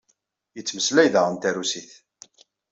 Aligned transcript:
Yettmeslay 0.55 1.07
daɣen 1.13 1.35
tarusit. 1.37 1.91